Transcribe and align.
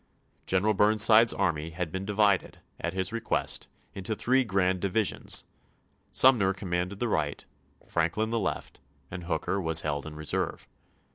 General 0.47 0.73
Burn 0.73 0.97
side's 0.97 1.31
army 1.31 1.69
had 1.69 1.91
been 1.91 2.05
divided, 2.05 2.57
at 2.79 2.95
his 2.95 3.13
request, 3.13 3.67
into 3.93 4.15
three 4.15 4.43
grand 4.43 4.79
divisions: 4.79 5.45
Sumner 6.11 6.55
commanded 6.55 6.99
the 6.99 7.07
right, 7.07 7.45
Franklin 7.87 8.31
the 8.31 8.39
left, 8.39 8.81
and 9.11 9.25
Hooker 9.25 9.61
was 9.61 9.81
held 9.81 10.07
in 10.07 10.15
reserve. 10.15 10.67